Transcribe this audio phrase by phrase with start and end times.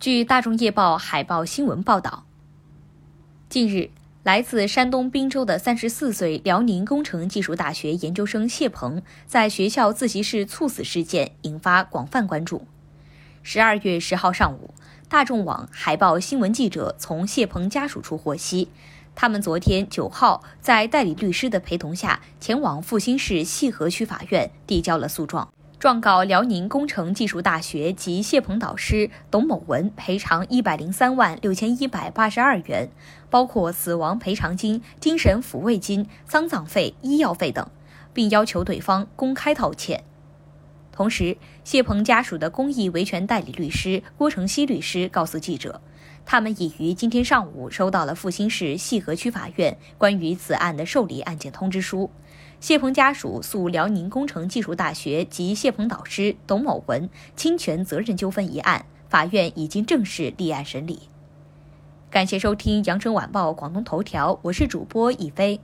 [0.00, 2.24] 据大众夜报海报新闻报道，
[3.50, 3.90] 近日，
[4.22, 12.66] 来自山东滨州的三十四岁辽宁工程技术大学研究生谢鹏在学校自习室猝死事件引发广泛关注。
[13.42, 14.72] 十二月十号上午，
[15.10, 18.70] 大众网海报新闻记者从谢鹏家属处获悉，
[19.14, 25.52] 他们昨天九号在代理律师的陪同下，前往阜新市西河区法院递交了诉状。
[25.80, 32.90] 状告辽宁工程技术大学及谢鹏导师董某文赔偿一百零三万六千一百八十二元，
[33.30, 37.66] 包括死亡赔偿金、精神抚慰金、丧葬费、医药费等，
[38.12, 40.04] 并要求对方公开道歉。
[41.00, 45.80] 同时，谢鹏家属的公益维权代理律师郭成熙律师告诉记者，
[46.26, 52.10] 他们已于今天上午收到了阜新市西河区法院关于此案的受理案件通知书。
[52.60, 61.08] 谢鹏家属诉辽宁工程技术大学及谢鹏导师董某文侵权责任纠纷一案，法院已经正式立案审理。
[62.10, 65.60] 感谢收听羊城晚报广东头条，我是主播一飞。